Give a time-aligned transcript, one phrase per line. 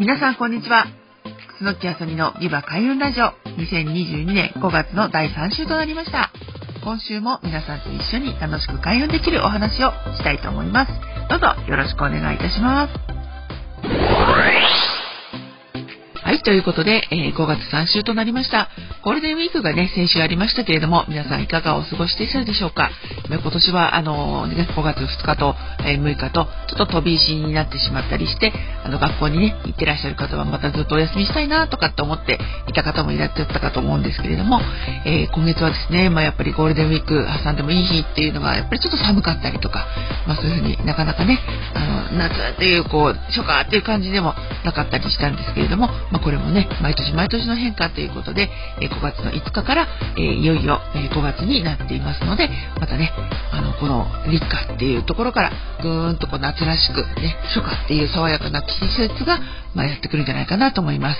[0.00, 0.86] 皆さんこんにちは。
[1.58, 6.32] 楠木あさみのビバ開運ラジオ2022年5月の第3週となりました。
[6.82, 10.92] 今週も皆さんと一緒に楽しく開運できるお話をしたいと思います。
[11.28, 13.09] どうぞよろしくお願いいたします。
[16.50, 18.70] ということで、えー、5月3週となりました。
[19.04, 22.90] ゴールデンウィークがね、先週ありましたけれども、皆さんいかがお過ごしでしたでしょうか？
[23.28, 25.54] 今年は、あのー、ね、5月2日と、
[25.86, 28.52] え、6日と、ちょっと飛び石になってしまったりして、
[28.84, 34.60] あの、学校にね、行ってらっしゃる方はまたずっとお休みしたいなとかって思っていた方もいらっしゃったかと思うんですけれども、
[35.06, 39.86] え今月はですね、まあ、やっぱりゴールデンウィーク挟んでもいい日っていうのが、やっぱりちょっと寒かったりとか、
[40.26, 41.38] まあ、そういうふうになかなかね、
[41.76, 44.34] あの、夏っていう、こう、初夏っていう感じでも
[44.64, 53.12] なかったりしたんですけれども、まあ、これもね、毎年毎年の変化ということで、え5月の5日から、いよいよ、え5月になっていますので、またね、
[53.52, 55.52] あの、この立夏っていうところから、
[55.82, 59.40] ぐーんとこう夏らしく、ね、初夏っていう爽やかな季節が、
[59.74, 61.18] まあ、やってくるんじゃないかなと思います。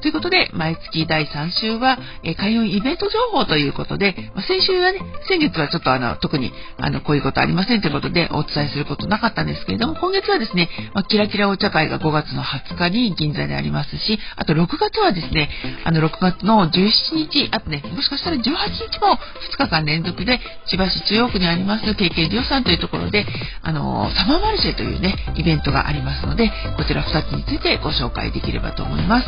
[0.00, 15.50] ということで、毎月第3週は、え開運イベント情報ということで、まあ、先週はね、先月はちょっとあの、特に、あの、こういうことありませんということでお伝えすることなかったんですけれども、今月はですね、まあ、キラキラお茶会が5月の20日に銀座でありますし、あと6月はですね、
[15.84, 19.18] あの、6月の17日、あとね、もしかしたら18日も
[19.54, 23.26] 2日間連続で、千葉市中央区にあります、KK リオさんというところで、
[23.62, 29.26] あの、サマーマルシェというね、イベントがありますので、こちら2つについてご紹介できればと思います。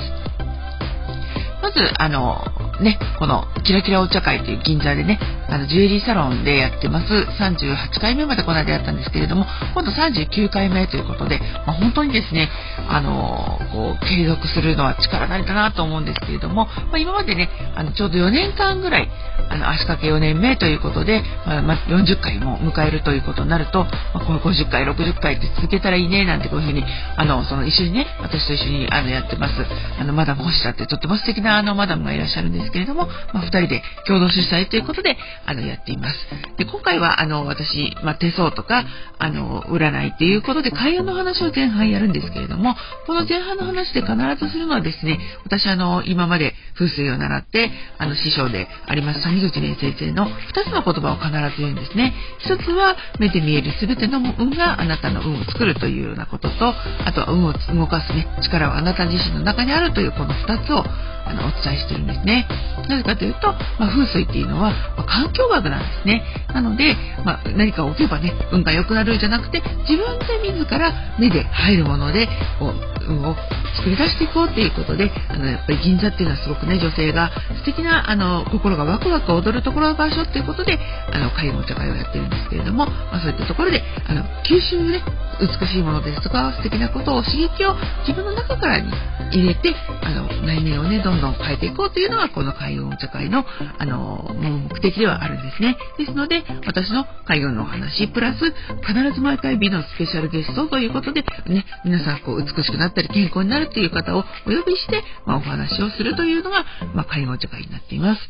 [1.63, 2.45] まず、あの、
[2.81, 7.07] ね、このキラキラお茶会という銀座でね、あの、ジュエリーサロンでやってます。
[7.41, 12.49] 38回目までこの間やったんですけれども、今度39回目ということで、まあ、本当にですね、
[12.89, 19.09] あの、こう、継続するのは力なりだなと思うんですけれども、まあ、今までね、あの、ちょうど4年間ぐらい、
[19.53, 26.83] あの、足掛け4年目ということで、まあ、まあ、40回も迎えるということになると、まあ、この50回、60回って続けたらいいね、なんてこういうふうに、
[27.17, 29.55] あの、その一緒にね、私と一緒にあの、やってます、
[30.01, 36.17] あの、マダム星田ってとっても素敵なあの、マダムがいらっしゃるんですけれども、まあ、2人で共同主催ということで、あの、やっています。
[36.57, 38.85] で、今回は、あの、私、まあ、手相とか、
[39.19, 42.75] あの、占いっていうことで、開運の話を前半やるんですけれども、
[43.07, 49.21] この前半の話で必ずするのはですね、私、あの、今まで風水を習って、あの、師匠であります
[49.51, 50.31] 谷口先生の2
[50.65, 52.15] つの言葉を必ず言うんですね。
[52.47, 60.85] 1つは、目で見える全ての運があなたの運を作るというようなことと、あとは運を動かすね、力はあなた自身の中にあるというこの2つを、
[61.25, 62.47] あの、お伝えしてるんですね。
[62.89, 63.49] なぜかというと、
[63.79, 66.23] まあ、風水っていうのは、まあ、環境学なんですね。
[66.53, 72.29] なので、まあ、何か置けばね、運が良くなるじゃなくて、自分で自ら目で入るもので、
[72.59, 73.37] こう、運を
[73.77, 80.79] 作り出していこうっていうことで、あの、やっぱり銀座っていうのはすごくね、女性が素敵な、あの、心がワクワク踊るところの場所っていうことで、
[81.13, 85.03] あの、介護お茶会をやってるんですけれども、まあ、そういったところで、あの、吸収ね、
[85.41, 87.75] 美しいものですとか、素敵なことを刺激を
[88.07, 88.93] 自分の中からに
[89.33, 93.45] 入れて、あの、内面をね、どんどん変えていこうというのが、この開運茶会の、
[93.79, 95.77] あの、目的ではあるんですね。
[95.99, 98.39] ですので、私の開運のお話、プラス、
[98.87, 108.21] 必ず毎回美のスペシャルゲストということで、ね、皆さん、こう、美しくなったり、健康になるという方をお呼びして、まあ、お話をするというのが、まあ、開運お茶会になっています。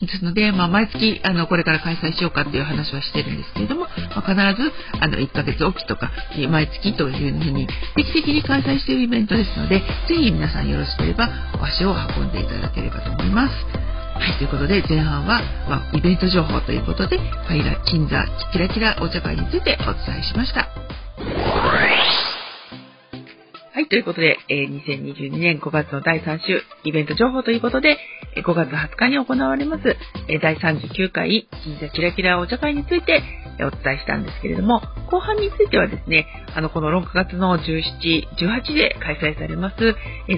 [0.00, 6.10] ですので、まあ、毎月、あの、これから開催しようかっていう話はしてるんですけれども、まあ、必ず、あの、1ヶ月おきとか、
[6.50, 11.28] 毎月というふうに、定期的に開催しているイベントですので、ぜひ皆さんよろしければ、
[11.60, 13.54] お足を運んでいただければと思います。
[14.22, 20.68] はい、ということで、前半は、まあ、イベント情報ということで、ファイラ、金座、キラキラお茶会についてお伝えしました。
[23.74, 27.98] はい、ということで、えー、2022年5月の第3週、イベント情報ということで、
[28.36, 29.96] 5月20日に行われます、
[30.40, 33.22] 第39回、神社キラキラお茶会について、
[33.60, 34.80] お伝えしたんですけれども、
[35.10, 39.76] 後半についてはですね、あの、この6月の17、18で開催されます、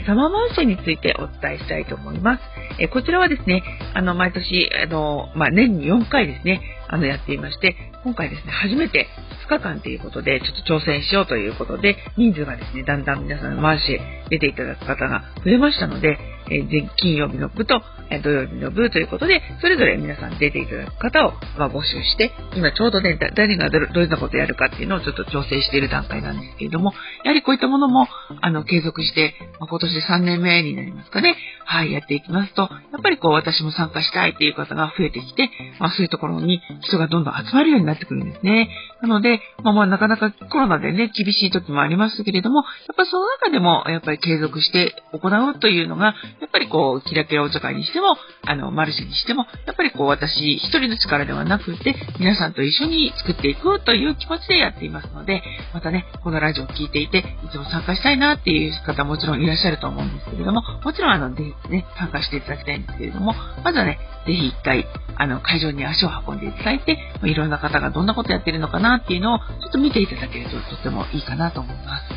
[0.06, 2.43] サマーマンションについてお伝えしたいと思います。
[2.91, 3.62] こちらはですね、
[3.94, 9.06] あの、毎年、あの、まあ、年に4回ですね、あの、やっていまして、今回ですね、初めて
[9.47, 14.00] 2日間ということで、ちょっと挑戦しようということで、人数がですね、だんだん皆さん回し
[14.31, 16.19] 出ていただく方が増えましたので、
[16.50, 26.93] えー、金曜日の部と、え土曜日の部ということで、それぞれ皆さん出ていただく方を、まあ、募集して、今ちょうどね、誰がどういうことをやるかっていうのをちょっと調整している段階なんですけれども、
[27.25, 28.06] やはりこういったものも、
[28.41, 35.50] あの、継続して、まあ、今年で3年目になりますかね、はい、やっていきますと、やっぱりこう、私も参加したいっていう方が増えてきて、
[35.81, 38.69] まあ、そういうところに人がどんどん集まるようになってくるんですね。
[39.05, 42.62] なので、まあ、まあ、なかなかコロナでね、厳しい時もありますけれども、や
[42.93, 48.17] っぱりその中でも、やっぱり継続して行うというのが、やっぱりこう、キラキラお茶会にしても、
[48.47, 55.43] あの、マルシェにしても、やっぱりこう、私一人の力ではなくて、皆さんと一緒に作っていくという気持ちでやっていますので、
[55.75, 57.23] またね、このラジオを聴いていて、い
[57.53, 64.87] つも参加したいなっていう方もちろんいらっしゃると思うんですけれども、もちろんあの、ぜひね、参加していただきたいんですけれども、まずはね、ぜひ一回、
[65.17, 72.12] あの、会場に足を運んでいただいて、いろんな方がどんなことやってるのかなっていうのを、ちょっと見ていただけるととってもいいかなと思います。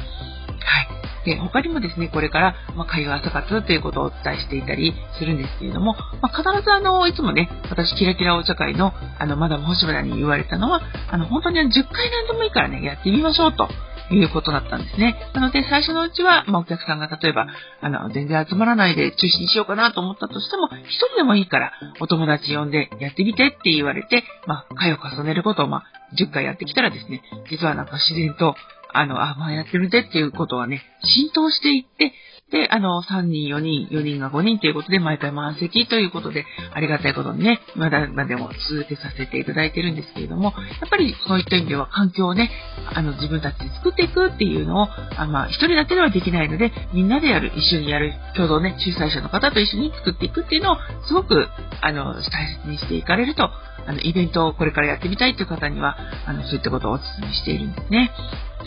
[0.68, 1.26] はい。
[1.26, 13.68] で、他にもですね、これから、まあ、会話朝活ということをお伝えしていたりするんですけれども、まあ、必ずあの、いつもね、私、キラキラお茶会の、あの、マダム星村に言われたのは、あの、本当に10回何でもいいからね、やってみましょうと。
[14.12, 15.16] いうことだったんですね。
[15.34, 17.48] なので、最初のうちは、まあ、お客さんが例えば、
[17.82, 25.84] あの、全然集まらないで中止にしようかなと思ったとしても、一人でもいいから、お友達呼んでやってみてって言われて、まあ、回を重ねることを、まあ、
[26.18, 28.56] 10回やってきたらですね、実はなんか自然と、
[28.94, 32.14] あの、あ、まあやってみてっていうことはね、浸透していって、
[32.52, 42.50] で、あの、3人、4人、4人が5人ということで、毎回満席ということで、ありがたいことにね、まだまでも続けさせていただいてるんですけれども、やっぱりそういった意味では環境をね、
[42.94, 51.50] あの、自分たちで作っていくっていうのを、あまあ、一人だけではできないので、みんなでやる、一緒にやる、共同ね、仲裁者の方と一緒に作っていくっていうのを、すごく、
[51.82, 52.22] あの、大
[52.64, 53.50] 切にしていかれると、
[53.88, 58.12] あの、イベントをこれからやってみたいという方には、あの、そういったことをお勧めしているんですね。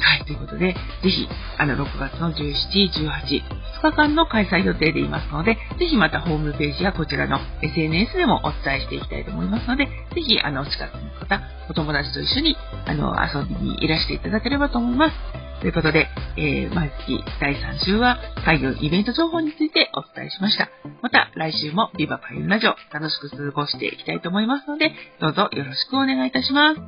[0.00, 0.78] はい、ということで、ぜ
[1.10, 1.28] ひ、
[1.58, 3.42] あの、6月の17、18、
[3.82, 12.56] 2日間の開催予定でいますので、ぜひまたホームページやこちらの SNS でもお伝えしていきたいと思いますので、ぜひ、あの、近くの方、お友達と一緒に、
[12.86, 15.40] あの、遊びにいらしていただければと思います。
[15.60, 16.08] ということで、
[16.38, 20.70] えー、毎月第3週は開業イベント情報についてお伝えしました。
[21.02, 24.90] また来週もビバ開運ラジオ楽しく過ごしていきたいと思いますので、
[25.20, 26.80] どうぞよろしくお願いいたします。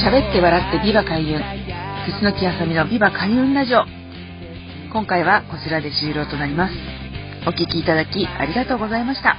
[0.00, 1.38] 喋って笑ってビバ開運。
[2.06, 3.84] 楠木あさみのビバ開運ラジオ。
[4.90, 6.74] 今回はこちらで終了となります。
[7.46, 9.36] お聴きいただきありがとうございました。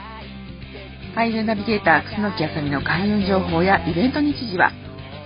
[1.15, 4.71] 開運ナビゲーター楠木あさみの開運情報やイベント日時は、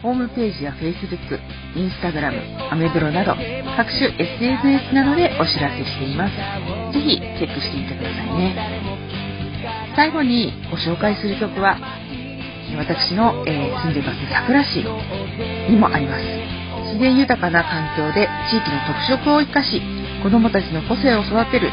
[0.02, 1.38] ホームページや Facebook、
[1.76, 3.36] Instagram、アメブロなど
[3.76, 6.94] 各種 SNS などでお知らせしています。
[6.94, 8.56] ぜひチェックしてみてくださいね。
[9.98, 11.78] 最後にご紹介する曲は、
[12.74, 14.82] 私の、えー、住んでいます桜市
[15.70, 16.24] にもあります。
[16.96, 19.82] 自然豊かな環境で地域の特色を生かし、
[20.24, 21.70] 子どもたちの個性を育てる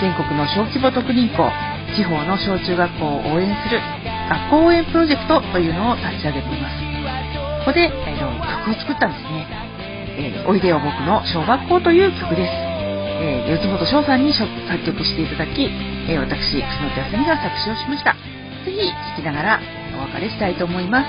[0.00, 1.50] 全国の小規模特任校、
[1.96, 3.80] 地方の小中学校を応援する
[4.30, 6.78] 学校応援プロジェクトというのを立ち上げています。
[7.60, 9.46] ここで、えー、曲を作ったんですね。
[10.16, 12.52] えー、おいでよ僕の小学校という曲です。
[13.22, 14.48] えー、四本翔さんに作
[14.86, 15.68] 曲していただき、
[16.08, 18.14] えー、私、楠木あさみが作詞をしました。
[18.64, 19.60] ぜひ聴きながら
[20.00, 21.06] お別れしたいと思います。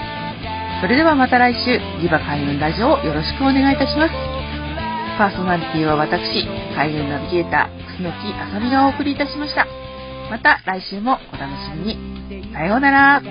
[0.82, 4.14] それではまた来週、リバ開運ラジオをよろしくお願いいたします。
[5.18, 6.46] パーソナリティは私、
[6.76, 9.68] 開運ナビゲーター、楠木あさみがお送りいたしました。
[10.30, 12.52] また来週もお楽しみに。
[12.54, 13.22] さようなら。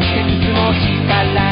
[0.00, 1.49] Porque tus emociones